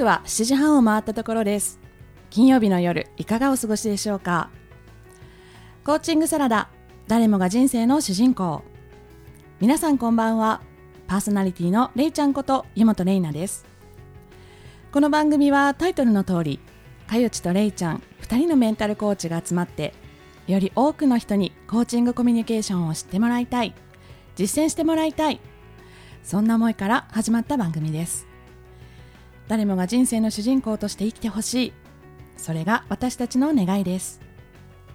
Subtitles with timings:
[0.00, 1.78] 刻は7時半を回ったところです。
[2.30, 4.48] 金曜日の夜いかがお過ごしでしょうか？
[5.84, 6.70] コーチングサラダ
[7.06, 8.62] 誰もが人生の主人公。
[9.60, 10.62] 皆さんこんばんは。
[11.06, 13.66] パーソナリティのれいちゃんこと湯本玲奈です。
[14.90, 16.60] この番組はタイトルの通り
[17.06, 19.92] かよちとれいちゃん2人のメンタルコーチが集まって
[20.46, 23.74] より多くの人にコーチングコミュニケーションを知ってもらいたい
[24.34, 25.40] 実践してもらいたい
[26.22, 28.29] そんな思いから始まった番組です。
[29.50, 31.72] 誰もが人生の主人公として生きてほしい。
[32.36, 34.20] それが私たちの願いです。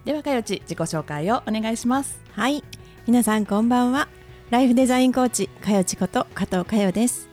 [0.05, 2.22] ではかよち自己紹介をお願いします。
[2.32, 2.63] はい。
[3.05, 4.08] 皆さんこんばんは。
[4.52, 7.27] ライフデザインコーチかよちこと加藤かよです。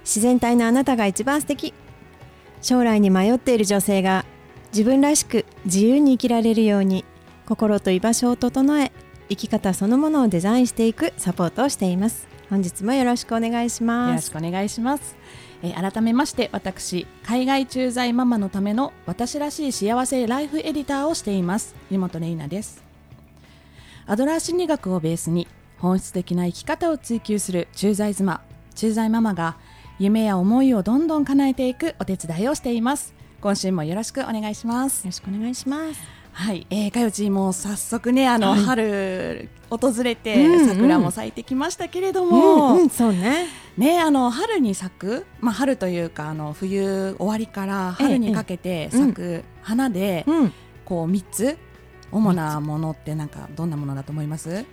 [0.00, 1.74] 自然体のあなたが一番素敵。
[2.62, 4.24] 将来に迷っている女性が
[4.72, 7.04] 自分らしく自由に生きられるように
[7.44, 8.92] 心と居場所を整え
[9.28, 12.26] 生き方そのものをデザインしていくサポートをしています。
[12.48, 14.08] 本日もよろしくお願いします。
[14.08, 15.16] よろしくお願いします
[15.62, 21.74] えー、改めまして私海外駐在ママのための私らしい幸せライフエディターをしています。
[21.90, 22.82] 湯本玲奈です。
[24.06, 25.46] アドラー心理学をベースに
[25.78, 28.42] 本質的な生き方を追求する駐在妻。
[28.74, 29.56] 駐在ママが
[29.98, 33.14] 夢や思いをどんどん叶えていくお手伝いをしています。
[33.40, 35.04] 今週もよろしくお願いします。
[35.04, 36.21] よろしくお願いします。
[36.32, 43.46] はい、えー、かよちも早速ねあの、はい、春訪れて桜も咲いてきましたけれども、うんうん、そうね。
[43.76, 50.52] ねあの春に咲くまあ春というかあの冬終わりから春にかけて咲く花で、うん、
[50.84, 51.58] こう三つ？
[52.10, 54.66] 主なものってなんかどんなものだと思います？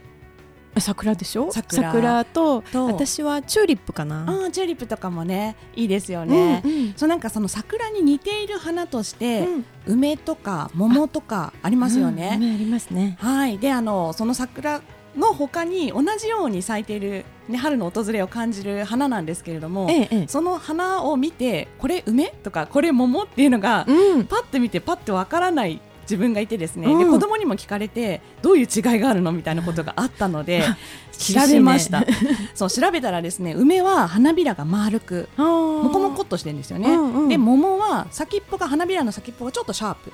[0.80, 1.52] 桜でしょ？
[1.52, 2.26] 桜。
[2.26, 4.46] と私はチューリップかな。
[4.46, 13.18] あチューリップとかもねいいですよね、うんうん、そうなんかその桜に似ている花として、うん、梅とか桃とかありますよね、うん、ありますね。
[13.20, 13.58] はい。
[13.58, 14.82] であのその桜
[15.16, 30.64] の他に同じように咲いている、ね、春の訪れを感じる花なんですけれども、ええ、その花を見てこれ梅とかこれ桃っていうのが、うん、パッと見てパッとわからない自分がいてですね、うん、で子供にも聞かれてどういう違いがあるのみたいなことがあったので
[31.14, 32.08] 調べました、ね、
[32.56, 40.12] そう調べたらですね梅は花びらが丸くもこもこっとしてるんですよね、うんうん、で桃は先っぽが花びらの先っぽがちょっとシャープ。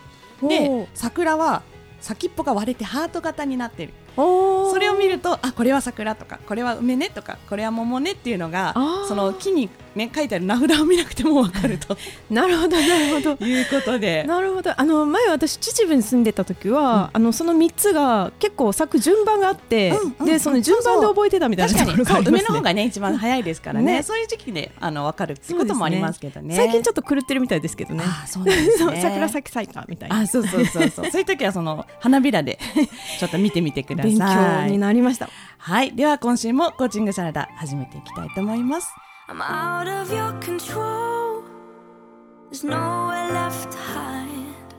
[0.50, 1.64] で桜は
[2.02, 3.94] 先っぽが割れてハート型になってる。
[4.16, 8.74] それを見るとあこれは桜とかこれは梅ねとかこれは桃ねっていうのが
[9.08, 11.98] その木に、ね、書いてある名札を見なくても分かると。
[12.30, 13.46] なるほどなるほど。
[13.46, 14.24] いうことで。
[14.28, 14.74] なるほど。
[14.76, 28.04] あの前私秩父に住んでた時は、うん、あのその3つが結構咲く順番があって、うんうん、でその順番で覚えてたみたいなところがありね、梅の方がね一番早いですからね、ね、そういう時期であの分かるってこともありますけどね、ね、最近ちょっと狂ってるみたいですけどね。
[28.06, 29.00] あそうなんですね。
[29.02, 30.20] 桜咲き咲いたみたいな。
[30.20, 31.06] あそうそうそうそう。
[31.12, 32.60] そういう時はその花びらで
[33.20, 34.14] ちょっと見てみてください。
[34.14, 35.30] 勉強になりました。
[35.58, 35.94] はい。
[35.94, 41.44] では今週もコーチングサラダ始めていきたいと思います I'm out of your control.
[42.50, 44.74] There's nowhere left to hide.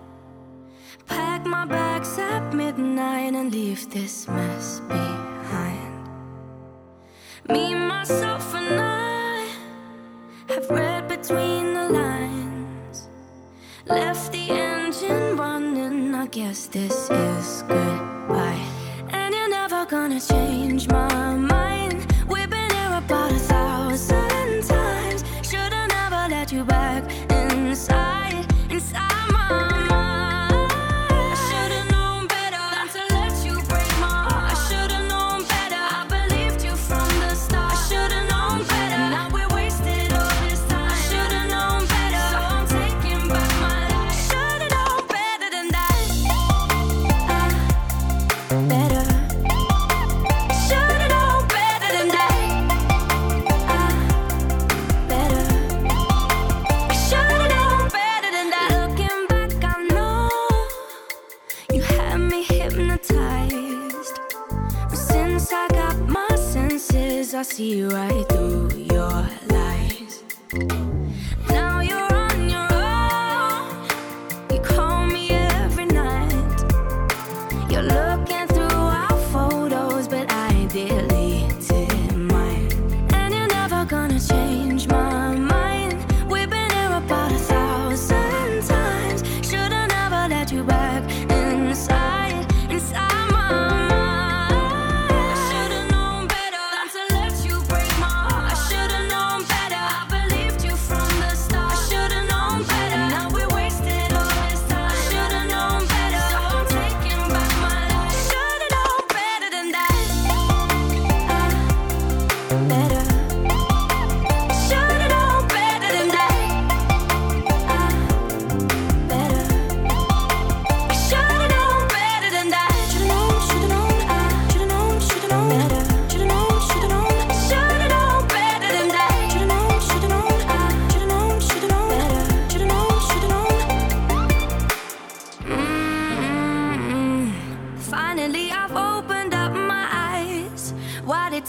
[1.07, 6.09] Pack my bags at midnight and leave this mess behind.
[7.49, 9.49] Me, myself and I
[10.49, 13.09] Have read between the lines.
[13.87, 16.15] Left the engine running.
[16.15, 18.65] I guess this is goodbye.
[19.11, 20.56] And you're never gonna change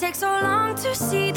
[0.08, 1.37] takes so long to see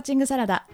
[0.00, 0.66] ーチングサラダ、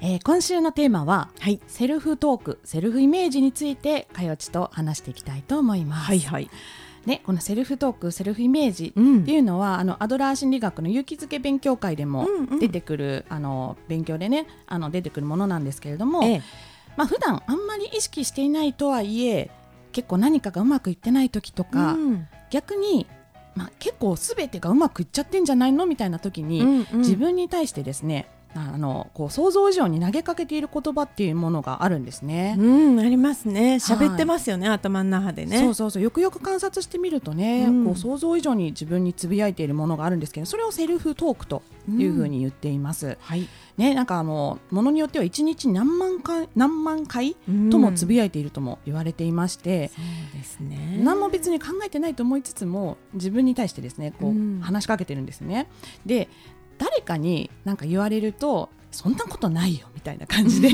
[0.00, 1.60] えー今週のテーマは、はい。
[1.66, 6.06] セルフトークセルフイメージについてかよちと話していきたいと思います。
[6.06, 6.50] はいはい。
[7.06, 9.22] ね、このセルフトークセルフイメージうん。
[9.22, 12.58] っていうのは、あのアドラー心理学の勇気づけ勉強会でもうんうん。
[12.58, 16.42] 出てくる、あの勉強でねあの出てくるものなんですけれども、ええ。
[16.96, 19.50] まあ普段あんまり意識していないとはいえ
[19.92, 22.28] 結構何かがうまくいってない時とか、うん。
[22.50, 23.06] 逆に、
[23.54, 25.86] まあ、結構すべてがうまくいっちゃってんじゃないの？
[25.86, 26.98] みたいな時に、うんうん。
[26.98, 32.56] 自分に対してですねあのこう想像以上に投げかけている言葉っていうものがあるんですね。
[32.58, 33.76] うん、ありますね。
[33.76, 35.58] 喋ってますよね、頭の中でね。
[35.58, 43.18] そうそうそうよくよく観察してみるとね、うんこう想像以上に自分につぶやいているものがあるんですけどそれをセルフトークというふうに言っています。
[43.20, 43.48] はい。
[43.76, 47.34] ねなんかあのものによっては1日何万回何万回
[47.70, 49.94] ともつぶやいているとも言われていまして、そ
[50.34, 51.00] うですね。
[51.02, 55.68] 何も別に考えてないと思いつつも自分に対してですねこう、うん話しかけてるんですね。
[56.06, 56.28] で
[56.78, 60.70] 誰かに何か言われるとそんなことないよみたいな感じで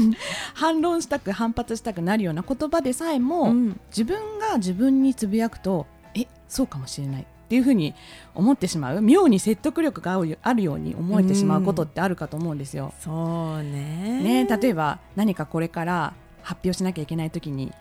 [0.54, 7.94] 反論したく反発したくなるような言葉でさえも、うん自分が自分につぶやくとえそうかもしれないっていうふうに
[8.34, 12.92] 思ってしまう妙に説得力があるように思えてしまうことってあるかと思うんですよ。
[13.00, 14.44] そうね。
[14.44, 16.12] ね、例えば何かこれから
[16.42, 17.72] 発表しなきゃいけない時に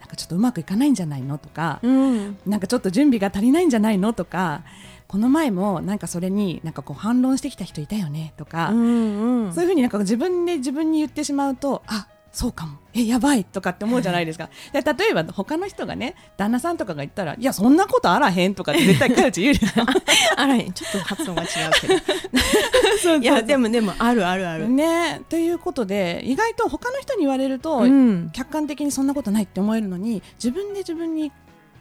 [0.00, 2.38] なんかちょっとうまくいかないんじゃないのとか、うん。
[2.46, 4.62] なんかちょっと準備が足りないんじゃないのとか
[5.10, 9.52] この前もなんかそれになんかこう反論してきた人いたよねとか、うんうん。
[9.52, 19.86] そういうふうになんか自分で自分に言ってしまうとあそうかもえやばいとかって思うじゃないですか で例えば他の人がね旦那さんとかが言ったらいやそんなことあらへんとかって絶対かよち言うじゃん
[20.38, 21.48] あら、ちょっと発音が違う
[21.80, 23.16] けど。
[23.20, 24.68] いや、でも、でも、あるあるある。
[24.68, 28.30] ねということで意外と他の人に言われると、うん。
[28.32, 31.32] 客観的にそんなことないって思えるのに自分で自分に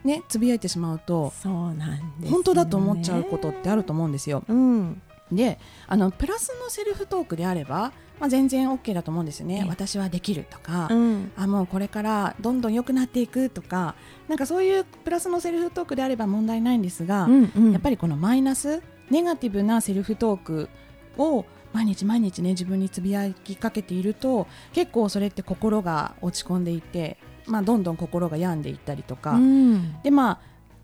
[0.03, 2.33] ねつぶやいてしまうとそうなんです。
[2.33, 4.43] 本当だと思っちゃうことってあると思うんですよ。
[4.47, 5.01] うん。
[5.31, 11.31] であのプラスのセルフトークであれば、まあ、全然 OK だと思うんですよねええ私はできるとか、うん。
[11.37, 13.95] あもうこれからどんどん良くなっていくとか
[14.27, 17.71] なんかそういうプラスのセルフトークであれば問題ないんですが、うんうん。
[17.71, 20.69] やっぱりこのマイナスネガティブなセルフトーク
[21.17, 27.17] を毎日毎日ね自分につぶやきかけていると結構それって心が落ち込んでいて、
[27.49, 30.01] まあ、どんどん心が病んでいったりとか、うん。
[30.01, 30.39] でまあ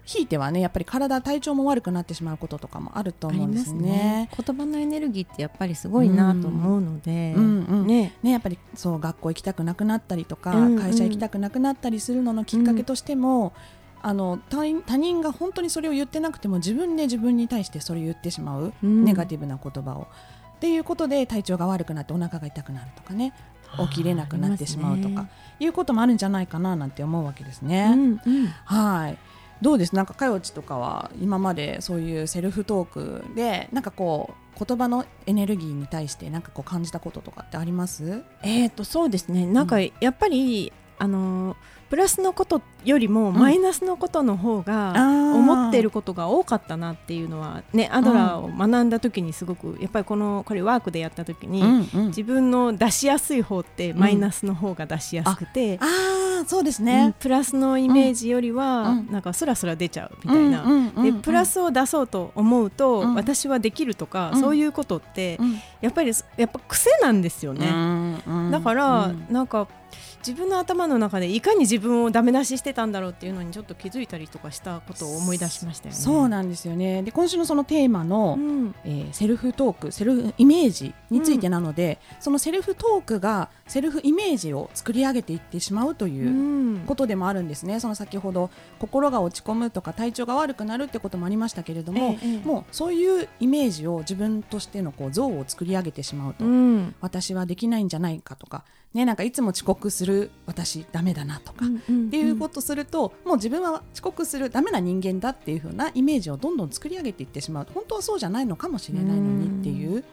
[0.06, 4.30] ひいてはねやっぱり体体調も悪くなってしまうこととかもあると思うんですすねね。。
[4.38, 7.34] 言葉のエネルギーってやっぱりすごいなと思うので。
[7.36, 8.14] うんうんね。
[8.22, 13.54] ね、やっぱりそう学校行きたくなくなったりとか、うんうん会社行きたくなくなったりするののきっかけとしても、
[14.04, 20.08] あの他人他人が本当にそれを言ってなくても自分で自分に対してそれを言ってしまう、うんネガティブな言葉を。
[20.56, 23.34] っていうことで体調が悪くなってお腹が痛くなるとかね
[23.90, 25.28] 起きれなくなってしまうとか
[25.60, 27.96] いうこともあるんじゃないかななんて思うわけですすね。
[27.96, 28.48] ねうんうん。
[28.66, 29.18] はい。
[29.62, 29.96] どうです？
[29.96, 38.24] なんかかよちとかは今までそういうセルフトークでなんかこう言葉のエネルギーに対してなんかこう感じたこととかってあります？
[38.44, 39.46] えー、とそうですね。
[39.46, 43.36] なんかやっぱり、あのープラスのことよりもん。
[43.36, 52.08] マイナスのことの方が思っていることが多かったなっていうのはねアドラーを学んだ時にすごくやっぱりこのこれワークでやった時に、うんうん。
[52.08, 55.86] 自分の出しやすい方ってマイナスの方が出しやすくて、あ
[56.42, 57.14] あそうですうんね。
[57.20, 59.12] プラスのイメージよりは、うん。
[59.12, 60.64] なんかスラスラ出ちゃうみたいな。
[60.64, 61.16] うんうんうんうん。
[61.18, 63.14] でプラスを出そうと思うと、うん。
[63.14, 64.40] 私はできるとか、うん。
[64.42, 65.54] そういうことって、うん。
[65.82, 67.68] やっぱりやっぱ癖なんですよね。
[67.68, 68.52] うんうん。
[68.52, 69.28] だから、うん。
[69.30, 69.68] なんか
[70.26, 76.02] 自分の頭の中でいかに自分をダメ出ししてたんだろうっていうのにちょっと気づいたりとかしたことを思い出しましたよね。
[76.02, 77.04] そうなんですよね。
[77.04, 86.84] で今週のそのテーマの、うんえーセルフトークセルフイメージについてなので、そのセルフトークがセルフイメージを作り上げていってしまうといううん。
[86.86, 87.80] ことでもあるんですね。
[87.80, 92.46] その先ほど心が落ち込むとか体調が悪くなるってこともありましたけれども、ええええ。
[92.46, 96.96] もうそういうイメージを自分としてのこう像を作り上げてしまうと、うん。
[97.02, 101.70] 私はできないんじゃないかとかね、なんかいつも遅刻する私ダメだなとか、っ
[102.12, 107.68] ていうことするともう自分は遅刻するダメな人間だっていう風なイメージをどんどん作り上げていってしまう。
[107.74, 110.06] 本当はそうじゃないのかもしれないのにっていう。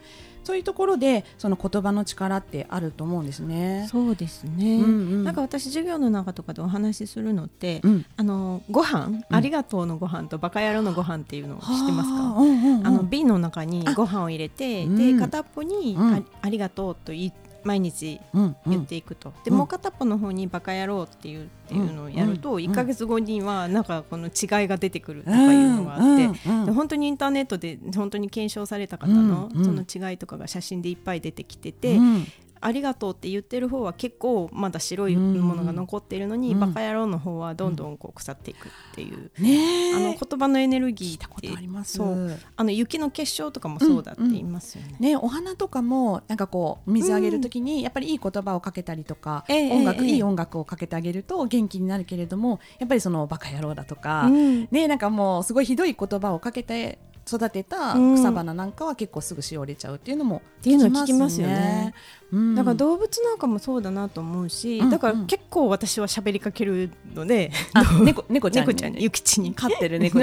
[0.43, 3.87] そういうところでその言葉の力ってあると思うんですね。
[3.89, 4.77] そうですね。
[4.77, 12.23] うんうん、なんか私授業の中とかでお話しするのって、うん、あのご飯、うん、ありがとうのご飯とバカ野郎のご飯っていうのを知ってますか？
[12.41, 18.19] うんうんうん、あの瓶の中にご飯を入れて、で片っぽにあ、ありがとうと言って毎日
[18.65, 26.27] 言っていくと、うんうん、でもう片っぽの方に「バカ野郎」っていうっていうのをやると、うん、1か月後にはなんかこの違いが出てくるとかいうのがあって、
[26.65, 31.99] で本当にインターネットで本当に検証された方のその違いとかが写真でいっぱい出てきてて、
[32.65, 41.49] ありがとうって言ってる方は結構まだ白いものが残っているのに、うん、バカ野郎の方はどんどんこう腐っていくっていう、ね、あの言葉のエネルギーって。
[41.83, 42.39] そう。
[42.55, 44.89] あの雪の結晶とかもそうだって言いますよね。
[44.91, 61.93] うんうん、ねお花とかもなんかこう水あげるときにやっぱりいい言葉をかけたりとか、うん、音楽、えー、いい音楽をかけてあげると元気になるけれどもやっぱりそのバカ野郎だとか、ねなんかもうすごいひどい言葉をかけて育てた草花なんかは結構すぐしおれちゃうっていうのも、っていうの聞きますよね。
[62.31, 67.51] うん、だから動物なんかもそうだなと思うし、うんうん、だから結構私は喋りかけるので、
[68.03, 69.53] 猫猫ちゃん猫ちゃんゆきちに。
[69.53, 70.19] 飼ってる猫。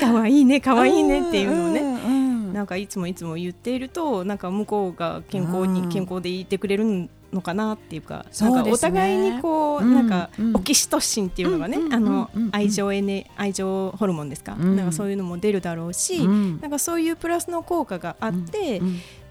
[0.00, 2.08] かわいいねかわいいねっていうのをね、うんう
[2.50, 18.80] ん、なんかいつもいつも言っているとなんか向こうが健康に健康でいてくれるのかなっていうか、なんかお互いにこう、なんかオキシトシンっていうのがね、あの愛情エネ愛情ホルモンですか、なんかそういうのも出るだろうし、なんかそういうプラスの効果があって、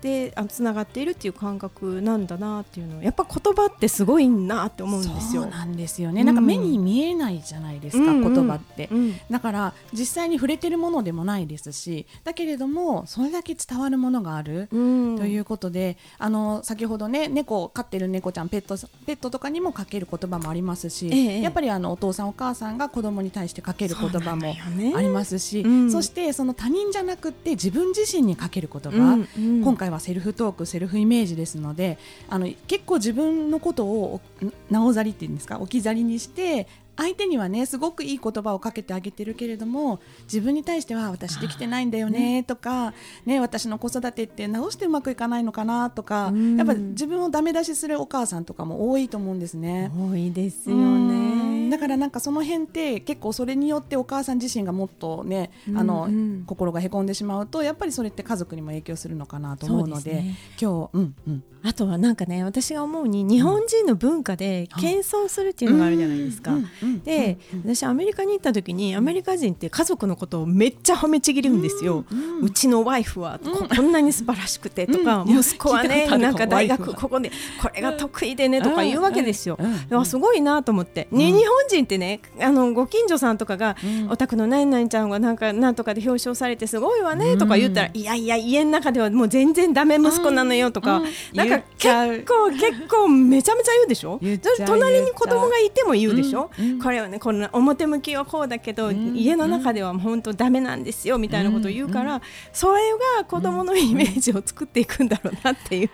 [0.05, 5.41] でつながっているっていう感覚なんだなっていうのやっぱ言葉ってすごいなって思うんですよ。
[5.41, 6.35] そうなんですよね、うん、なん。
[6.35, 24.55] か目に見えないじゃないですか、うんうん、言葉って、うん、だから実際に触れてるものでもないですしだけれどもそれだけ伝わるものがある、ということであの先ほどね猫飼ってる猫ちゃんペットペットとかにもかける言葉もありますし、ええ、やっぱりあのお父さんお母さんが子供に対してかける言葉も
[24.95, 31.97] ありますしそ、ね,、してその他人じゃなくて自分自身にかける言葉、今回はセルフトークセルフイメージですので
[32.29, 34.21] あの結構自分のことを
[34.69, 35.59] なおざりっていうんですか？
[35.59, 42.93] 置き去りにして相手にはねすごくいい言葉をかけてあげてるけれども自分に対しては私できてないんだよねとか、
[43.25, 49.91] ね、私の子育てって直してうまくいかないのかなとか、やっぱ自分をダメ出しするお母さんとかも多いと思うんですね。
[49.95, 51.69] 多いですよね。
[51.69, 56.09] だからなんかその辺って結構それによってお母さん自身がもっとねあの、
[56.45, 66.51] 心がへこんでしまうとやっぱりそれって家族にも影響するのかなと思うので、ね、今日、うんうん、あとはなんかね私が思うに日本人の文化で謙遜するっていうのがあるじゃないですか。
[67.04, 72.06] で、私アメリカに行った時にアメリカ人って家族のことをめっちゃ褒めちぎるんですよ。
[72.42, 79.58] うちのワイフはこんなに素晴らしくてとか、息子はねなんか大学ここでこれが得意でねとか言うわけですよ。
[80.06, 83.75] すごいなと思って、ね、日本人ってねあのご近所さんとかが、
[84.10, 91.01] お宅の何々ちゃんがなんかなんとかで表彰されてすごいわねとか言ったら、いやいや家の中ではもう全然ダメ息子なのよとか、
[91.34, 94.20] なんか結構結構めちゃめちゃ言うでしょ？
[94.65, 96.50] 隣に子供がいても言うでしょ、
[96.82, 102.22] これはねこの表向きはこうだけど、うん、家の中では本当ダメなんですよみたいなことを言うから、
[102.53, 102.82] それ
[103.17, 105.89] が子供のイメージを作っていくんだろうなっていう、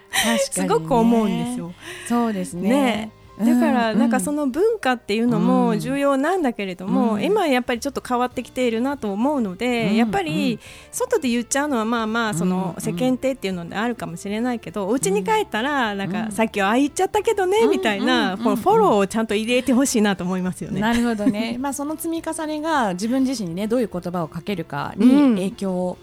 [0.51, 1.73] すごく思うんですよ。
[2.07, 2.69] そうですね。
[2.69, 3.11] ね
[3.45, 10.59] だからなんかその文化っていうのも重要なんだけれども、今やっぱりちょっと変わってきているなと思うので、やっぱり
[10.91, 20.81] 外で言っちゃうのはまあまあその世間体っていうのであるかもしれないけど、お家に帰ったらなんかさっきはああ言っちゃったけどねみたいなフォローをちゃんと入れてほしいなと思いますよね。
[20.81, 21.57] なるほどね。
[21.59, 25.97] まあその積み重ねが自分自身にねどういう言葉をかけるかに影響を、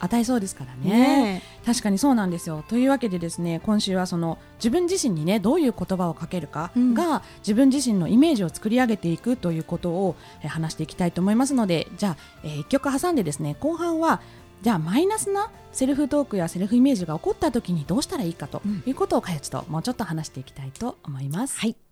[0.00, 2.64] 与えそうですからね、ね、確かにそうなんですよ。
[2.66, 14.22] というわけでですね今週はその自分自身にねどういう言葉をかけるかが、うん、自分自身のイメージを作り上げていくということを、えー、話していきたいと思いますのでじゃあ、えー、1曲挟んでですね後半は
[14.62, 21.60] じゃあマイナスなセルフトークやセルフイメージが起こった時にどうしたらいいかということをかよちともうちょっと話していきたいと思います。
[21.60, 21.87] はい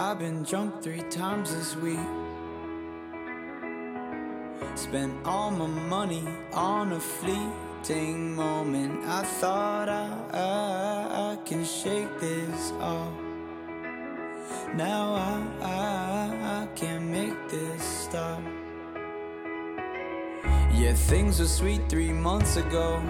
[0.00, 1.98] I've been drunk three times this week.
[4.76, 9.04] Spent all my money on a fleeting moment.
[9.04, 13.12] I thought I, I, I can shake this off.
[14.76, 18.40] Now I, I, I can't make this stop.
[20.74, 23.02] Yeah, things were sweet three months ago.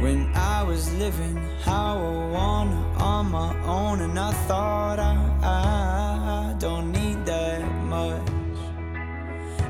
[0.00, 6.54] When I was living how I wanna on my own, and I thought I, I
[6.58, 8.22] don't need that much.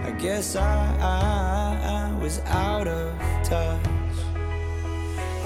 [0.05, 3.81] I guess I, I, I was out of touch.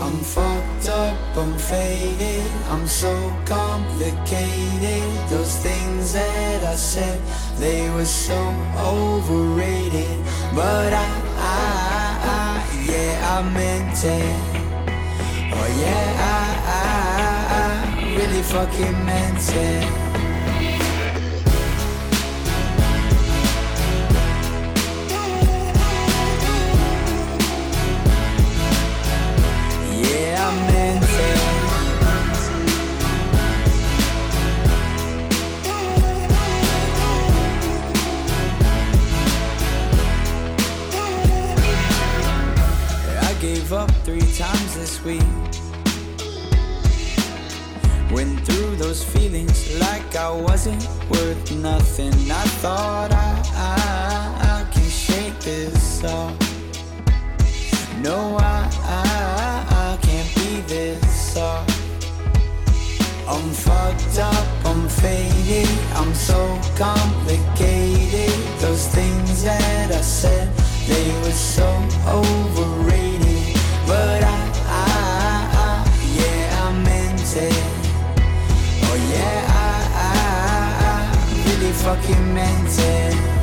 [0.00, 5.04] I'm fucked up, I'm faded, I'm so complicated.
[5.28, 7.20] Those things that I said,
[7.58, 8.40] they were so
[8.78, 10.18] overrated.
[10.54, 14.51] But I, I, I yeah, I meant it.
[15.80, 19.84] Yeah, I, I, I really fucking meant it.
[30.02, 31.40] Yeah, I meant it.
[43.20, 45.22] I gave up three times this week.
[48.12, 52.12] Went through those feelings like I wasn't worth nothing.
[52.30, 56.36] I thought I, I, I can shake this off.
[58.02, 61.70] No, I, I, I can't be this soft.
[63.26, 68.36] I'm fucked up, I'm faded, I'm so complicated.
[68.60, 70.54] Those things that I said,
[70.86, 71.66] they were so
[72.06, 73.56] overrated.
[73.86, 74.36] But I,
[74.68, 77.81] I, I yeah, I meant it.
[79.12, 83.41] Oh yeah, I, I, I really fucking meant it.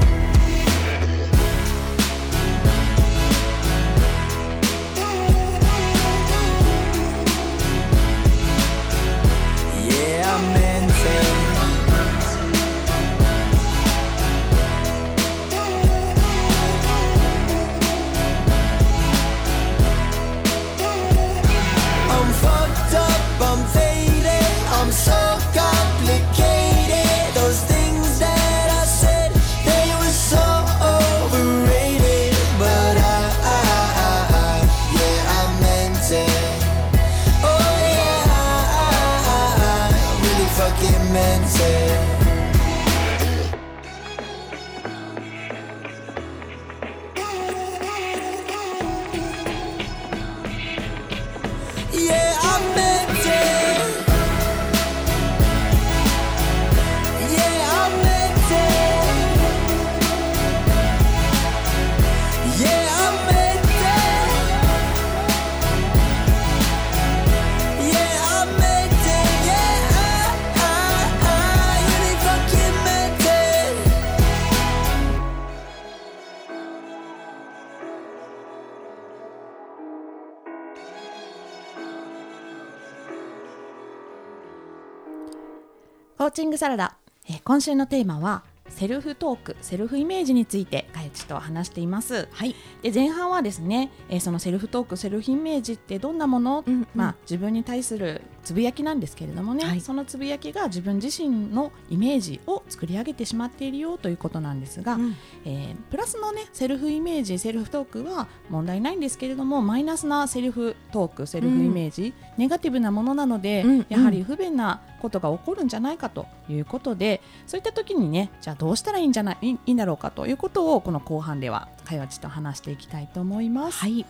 [86.39, 86.95] チングサラダ、
[87.27, 92.29] えー今週のテーマはセルフトークセルフイメージについてかゆちと話しています。
[92.31, 92.55] はい。
[92.81, 123.79] で前半はですね、えーそのセルフトークセルフイメージってどんなもの、うんうんまあ、自分に対するつぶやきなんですけれどもね、はいそのつぶやきが自分自身のイメージを作り上げてしまっているよということなんですが、うんえープラスのねセルフイメージセルフトークは問題ないんですけれどもマイナスなセルフトークセルフイメージ、ネガティブなものなので、うんうんやはり不便なことが起こるんじゃないかということでそういった時にねじゃあどうしたらいいんじゃないいいいんだろうかということをこの後半ではかよちと話していきたいと思います。
[123.79, 124.05] はい。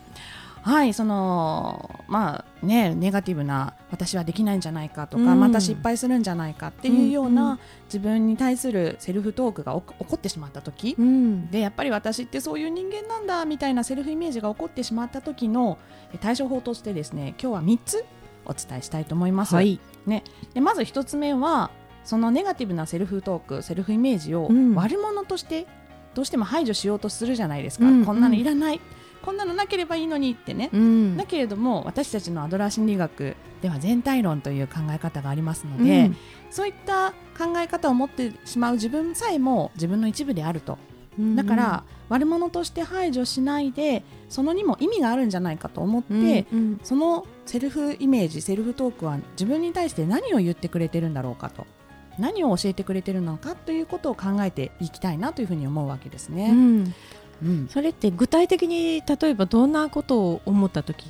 [0.62, 5.39] はい、そのまあねネガティブな私はできないんじゃないかとか、うん。
[5.39, 7.60] また失敗するんじゃないかっていうような、うんうん。
[7.86, 11.50] 自分に対するセルフトークが起こってしまった時、うん。
[11.50, 15.78] でやっぱり私ってそういう人間なんだみたいなセルフイメージが起こってしまった時の
[16.13, 18.06] え対処法としてですね今日は3つ
[18.45, 19.56] お伝えしたいと思います。
[19.56, 19.80] はい。
[20.06, 21.72] ね、でまず1つ目は
[22.04, 24.76] そのネガティブなセルフトークセルフイメージをうん。
[24.76, 25.67] 悪者として
[26.15, 28.06] どうしても排除しようとするじゃないですか、うん。
[28.06, 28.82] こんなのいらない、
[29.22, 31.18] こんなのなければいいのにってね、うん。
[31.18, 36.12] だけれども私たちのアドラー心理学では全体論という考え方がありますので、
[36.50, 40.78] そういった考え方を持ってしまう自分さえも自分の一部であると。
[41.18, 46.80] うんだから、悪者として排除しないでそのにも意味があるんじゃないかと思って、うんうん。
[46.84, 51.68] そのセルフイメージセルフトークは自分に対して何を言ってくれてるんだろうかと。
[52.20, 56.52] 何を教えてくれてるのかということを考えていきたいなというふうに思うわけですうね。
[56.52, 56.94] ん
[57.43, 57.67] うん。
[57.69, 61.06] それって具体的に例えばどんなことを思った時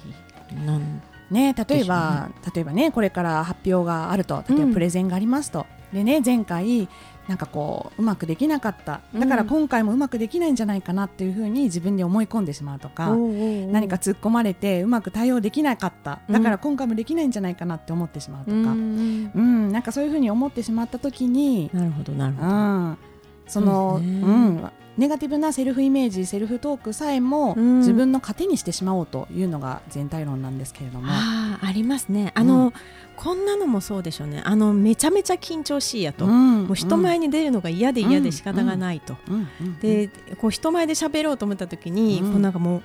[0.65, 1.01] なん？
[1.29, 4.43] ね、例えば、例えばねこれから発表があると。
[4.49, 4.67] 例えうん。
[4.69, 6.87] ばプレゼンがありますと、でね前回
[7.27, 9.01] なんかこううまくできなかった。
[9.13, 16.21] だから今回もうまくできないんじゃないかなっていうふうに自分で思い込んでしまうとか、何か突っ込まれてうまく対応できなかった。
[16.27, 22.97] だから今回もできないんじゃないかなって思ってしまうとか、うん、うん、なんかそういうふうに思ってしまった時になるほどなるほど、うん、
[23.45, 32.33] その、ね、うんネガティブなセルフイメージセルフトークさえも自分の糧にしてしまおうというのが全体論なんですけれども、あありますね。
[32.35, 32.73] あの、うん、
[33.15, 34.41] こんなのもそうでしょうね。
[34.43, 39.15] あのめちゃめちゃ緊張しいやと、うん、もう人前に出るのが嫌で嫌で仕方がないと、
[39.81, 42.83] でこう人前で喋ろうと思った時に、こうなんかも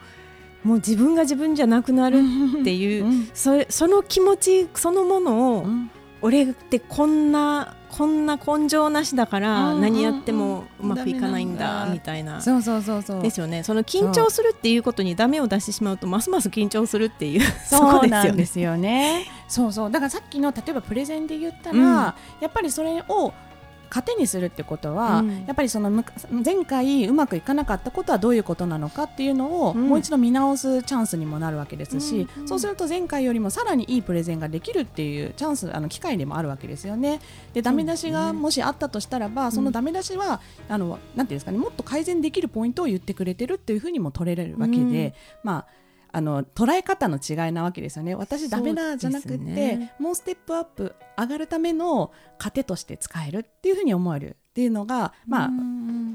[0.65, 2.21] うもう自分が自分じゃなくなる
[2.61, 5.67] っていう、それその気持ちそのものを、
[6.25, 12.41] 俺ってこんなこんな根性なしだから何やってもうまくいかないんだみたいな。
[12.41, 13.23] そうそうそうそう。
[13.23, 13.63] ですよね。
[13.63, 19.27] その緊張するっていうことにダメを出してしまうとますます緊張するっていう そうなんですよね。
[19.49, 19.91] そうそう。
[19.91, 22.15] だからさっきの例えばプレゼンで言ったら、うん、や
[22.47, 23.35] っぱりそれを
[23.95, 26.05] 糧にするってことは、うん、やっぱりその
[26.45, 37.21] 前回うまくいかなかったことはどういうことなのかっていうのを、もう一度見直すチャンスにもなるわけですし、うん、そうすると前回よりもさらにいいプレゼンができるっていうチャンスあの機会でもあるわけですよね。
[37.53, 45.67] でダメ出しがもしあったとしたらば、そのダメ出しはあのなんていうんですかねもっと改善できるポイントを言ってくれてるっていうふうにも取れるわけで、まあ
[46.15, 48.15] あの捉え方の違いなわけですよね。
[48.15, 55.51] 私ダメだじゃなくて、ね、もうステップアップ上がるための糧として使えるっていうふうに思えるっていうのがまあ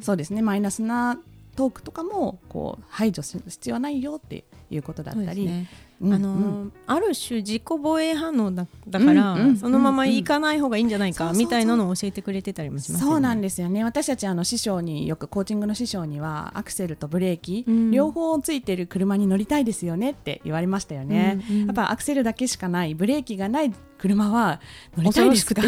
[0.02, 0.42] そうですね。
[0.42, 1.20] マイナスな
[1.60, 5.68] トークとかもこう排除する必要はないよっていうことだったり、ね
[6.00, 13.84] うん、あの、うん、ある種自己防衛反応だだから、うん、そのまま行かない方がいいんじゃないかみたいなのを教えてくれてたりもします、ね、そうなんですよね。
[13.84, 24.62] 私たちあの師匠によくコーチングの師匠にはアクセルとブレーキ、両方ついてる車に乗りたいですよねって言われましたよね、やっぱアクセルだけしかないブレーキがない車は
[24.98, 25.62] 乗りたいですか？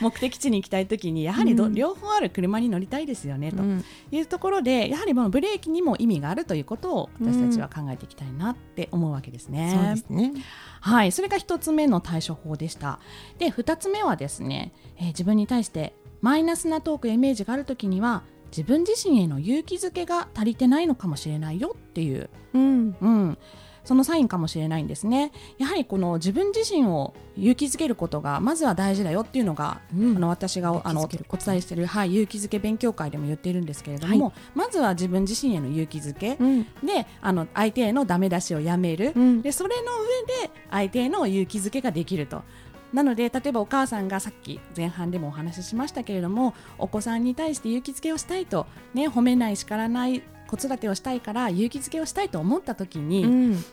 [0.00, 3.62] 目的地に行きたい時にやはりど、うん、両方ある車に乗りたいですよねと
[4.10, 9.72] いうところでやはりこのブレーキにも意味があるということを私たちは考えていきたいなって思うわけですね。
[9.74, 10.32] そうですね。
[10.80, 12.98] はい、それが1つ目の対処法でした。
[13.38, 23.38] で2つ目はですね、えー、自分に対してマイナスなトークイメージがある時には自分自身への勇気づけが足りてないのかもしれないよっていう、うん、うん、
[23.84, 25.32] そのサインかもしれないんですね。
[25.58, 42.42] やはりこの自分自身を勇気づけることがまずは大事だよっていうのが、うん、あの私があのお伝えしている、はい、勇気づけ勉強会でも言っているんですけれども、はい、まずは自分自身への勇気づけ、うん、であの相手へのダメ出しをやめる、うん、でそれの上で相手への勇気づけができると。
[42.92, 50.22] なので例えばお母さんがさっき前半でもお話ししましたけれどもお子さんに対して勇気づけをしたいと、ね、褒めない叱らない
[50.56, 53.64] 子育てをしたいから勇気づけをしたいと思った時に、うん、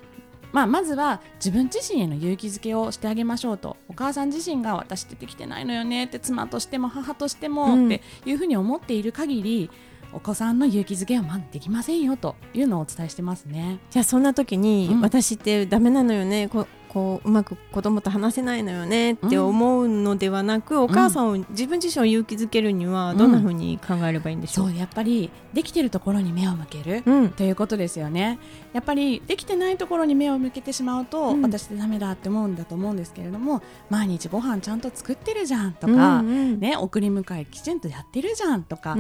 [0.51, 3.77] まあ、まずは自分自身への勇気づけをしてあげましょうと。
[3.87, 9.69] お母さん自身が私ってできてないのよねって妻としても母としてもっていうふうに思っている限り、
[10.11, 13.79] お子さんの勇気づけはまできませんよというのをお伝えしてますね。
[13.91, 16.47] じゃあそんな時に、うん、私ってダメなのよね。
[16.47, 28.39] ここううまく子供と話せないのよねって思うのではなく、うん、お母さんを自分自身を勇気づけるにはどんなふうに考えればいいんでしょう、うん、そうやっぱりできてるところに目を向ける、うん、ということですよね。
[28.73, 38.95] やっぱりできてないところに目を向けてしまうと、私ってダメだって思うんだと思うんですけれども毎日ご飯ちゃんと作ってるじゃんとか、うんうん、ね、送り迎えきちんとやってるじゃんとか、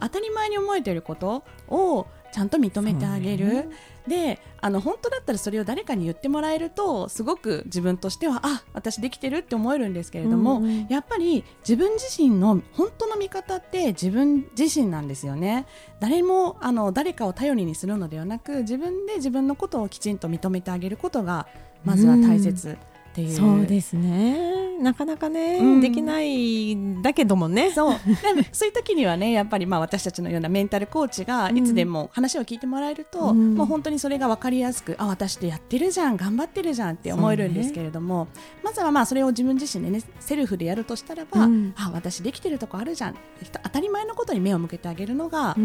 [0.00, 3.70] 当たり前に思えてることをちゃんと認めてあげる、
[4.08, 15.66] であの本当だったらそれを誰かに言ってもらえるとすごく自分としてはあ私できてるって思えるんですけれども、うんうん、やっぱり自分自身の本当の味方って自分自身なんですよね。
[16.00, 21.46] 誰もあの誰かを頼りにするのではなく自分で自分のことをきちんと認めてあげることが
[21.84, 22.68] まずは大切。
[22.68, 23.36] うんっていう。
[23.36, 24.62] そうですね。
[24.80, 26.76] なかなかね、うん、できない。
[27.02, 27.70] だけどもね。
[27.70, 27.96] そう。
[28.50, 43.14] そういう時にはねやっぱりまあ私たちのようなメンタルコーチがいつでも話を聞いてもらえると、うん、もう本当にそれが分かりやすくあ私ってやってるじゃん頑張ってるじゃんって思えるんですけれども、ね、まずはまあそれを自分自身でねセルフでやるとしたらば、うん、あ私できてるとこあるじゃん。
[43.62, 45.56] 当たり前のことに目を向けてあげるのが、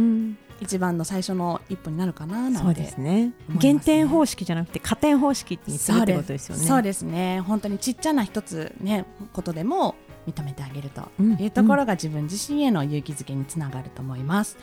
[0.61, 6.65] 一番の最初の一歩になるかなそうですね、ね、減点方式じゃなくて加点方式にするってことですよね。
[6.65, 7.03] そうです。
[7.03, 7.41] ね。
[7.41, 9.95] 本当にちっちゃな一つねことでも
[10.27, 14.57] 認めてあげるというところが自分自身への勇気づけにつながると思います。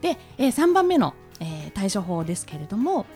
[0.00, 3.06] で、えー、3番目の、えー、対処法ですけれども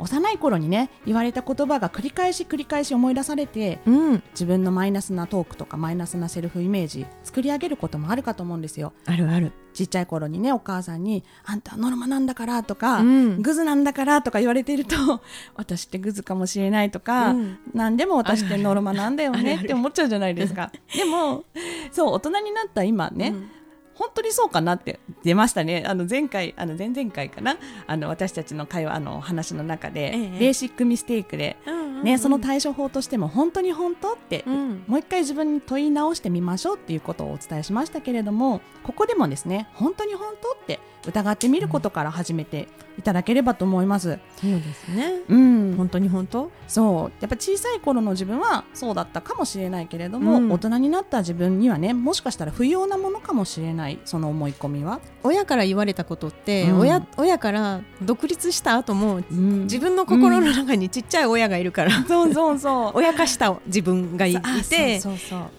[0.00, 8.92] 幼い頃にね言われた言葉が繰り返し繰り返し思い出されて、うん、自分のマイナスなトークとかマイナスなセルフイメージ作り上げることもあるかと思うんですよ。
[9.06, 9.52] あるある。
[9.72, 14.96] ちっちゃい頃にねお母さんに「あんたノルマなんだから」とか、うん、グズなんだから」とか言われていると
[15.54, 20.72] 私ってグズかもしれないとか、うん、何でも私ってノルマなんだよねって思っちゃうじゃないですか。
[20.94, 21.44] でも
[21.92, 23.59] そう大人になった今ね、うん
[24.00, 25.84] 本当にそうかなって出ましたね。
[25.86, 27.58] あの前回あの前々回かな。
[27.86, 31.58] あの私たちの会話あの話の中で、ええ、ベーシックミステイクで、
[32.02, 44.18] ね、その対処法としても本当に本当って、うん、もう一回自分に問い直してみましょうっていうことをお伝えしましたけれどもここでもですね本当に本当って疑ってみることから始めていただければと思います。
[44.36, 45.22] そうですね。
[45.28, 46.50] うん、本当に本当？
[46.68, 53.98] そう、やっぱ小さい頃の自分はそうだったかもしれないけれども、うん、大人になった自分にはね、もしかしたら不要なものかもしれない。
[54.04, 55.00] その思い込みは。
[55.22, 62.98] 親から言われたことって、うん、親親から独立した後も、うん、自分の心の中にちっちゃい親がいるから、 そうそうそう。
[62.98, 65.00] 親化した自分がいて、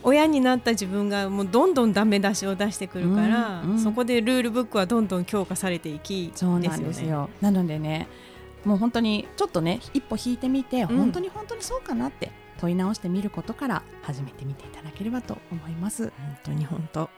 [0.03, 8.07] 親になった自分がもうどんどんダメ出しを出してくるから、そこでルールブックはどんどん強化されていきそうなんですよ、ね、なのでね
[8.65, 16.13] もう本当にちょっとね一歩引いてみて、うん、本当に本当にそうかなって問い直してみることから始めてみていただければと思います。
[16.17, 17.09] 本当に本当。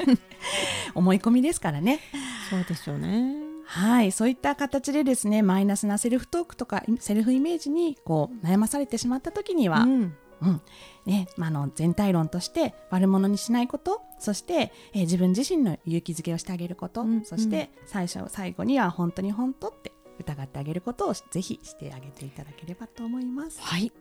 [0.94, 2.00] 思い込みですからね。
[2.48, 10.16] そうですよねはいそういった形でですねマイナスなセルフトークとかセルフイメージにこう悩まされてしまった時には、うん。
[10.42, 10.60] うん。
[11.06, 23.60] ねまあ、の全体論として悪者にしないことそして、えー、自分自身の勇気づけをしてあげること、うん、そして最初最後には本当に本当って疑ってあげることをぜひしてあげていただければと思います。
[23.60, 23.92] はい、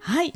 [0.00, 0.32] はい。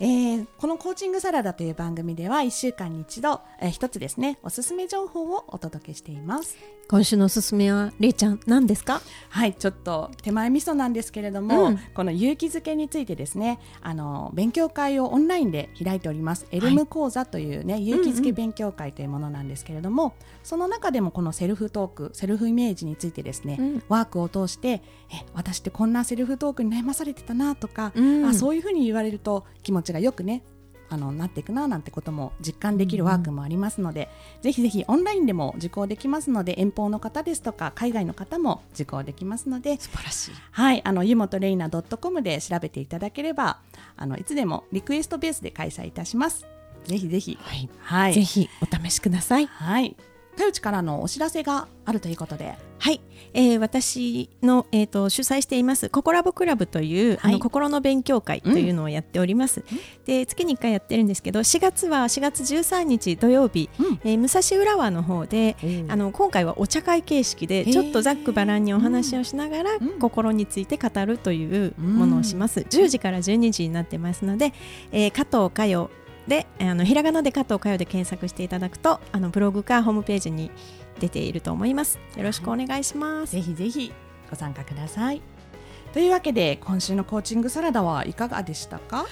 [0.00, 6.56] えー、このコーチングサラダという番組では1週間に一度、えー、一つですねおすすめ情報をお届けしています
[6.92, 9.00] 今週のおすすめはれいちゃん何ですか？
[9.30, 16.46] はいちょっと手前味噌なんですけれども、うん、この勇気づけについてですねあの勉強会をオンラインで開いております。
[16.50, 30.42] エルム講座というね、はい、勇気づけ勉強会というものなんですけれども、うんうん、その中でもこのセルフトークセルフイメージについてですね、うん、ワークを通してえ私ってこんなセルフトークに悩まされてたなとか、うん、あそういうふうに言われると気持ちがよくね
[30.92, 40.34] あのなっていくななんてことも実感できるワークもありますので、うん、ぜひぜひオンラインでも受講できますので遠方の方ですとか海外の方も受講できますので素晴らしい。
[40.50, 43.60] はいあの湯本レイナ .com で調べていただければ
[43.96, 46.46] あのいつでもリクエストベースで開催いたします。
[46.84, 47.38] ぜひぜひ。
[47.40, 49.46] はい、はい、ぜひお試しください。
[49.46, 49.96] はい。
[50.36, 53.00] かよちからのお知らせがあるということではい、
[53.32, 65.54] えー、私の、えーと、主催していますココラボクラブという、はい、あの心の勉強会というのをやっております、うん、で月に1回やってるんですけど4月は4月13日土曜日、うん、えー、武蔵浦和の方で、
[65.86, 74.52] あの今回はお茶会形式でちょっとざっくばらんにお話をしながら、心について語るというものをします、10時から12時になってますので、
[74.90, 75.88] えー、加藤佳代
[76.26, 80.50] であのひらがなで加藤佳代で検索していただくとあのブログかホームページに
[81.02, 81.98] 出ていると思います。
[82.16, 83.92] よろしくお願いします、ぜひぜひ
[84.30, 85.20] ご参加ください。
[85.92, 89.04] というわけで今週のコーチングサラダはいかがでしたか？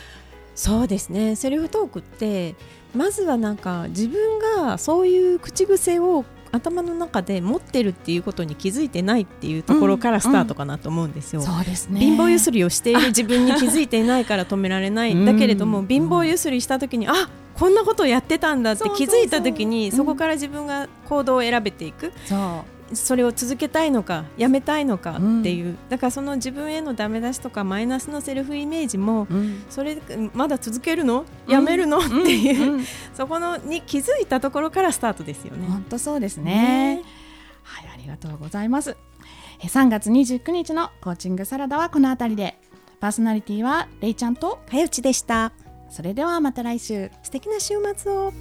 [0.54, 1.36] そうですね。
[1.36, 2.54] セルフトークって
[2.94, 11.40] まずはなんか自分がそういう口癖を頭の中で持ってるっていうことに気づいてないっていうところからスタートかなと思うんですよ。
[11.40, 11.46] うん。
[11.46, 12.00] うん、すね。
[12.00, 15.24] 貧乏ゆすりをしている自分に気づいていないから止められない。
[15.24, 17.28] だけれども、貧乏ゆすりした時にあ
[17.60, 22.12] こんなことをやってたんだって気づいた時にそこから自分が行動を選べていく。
[22.24, 22.96] そう。
[22.96, 29.98] それを続けたいのかやめたいのかっていう、うん、だからその自分へのダメ出しとかマイナスのセルフイメージも、うん、それ
[30.34, 31.24] まだ続けるの？
[31.46, 35.68] やめるの、うん、っていう、そこのに気づいたところからスタートですよね。
[35.68, 37.02] 本当そうですね、ね、
[37.62, 38.96] はいありがとうございます。
[39.60, 42.58] 3月29日のコーチングサラダはこの辺りで。
[42.98, 45.52] パーソナリティはれいちゃんとかよちでした
[45.90, 47.10] それではまた来週。
[47.22, 48.32] 素敵な週末を。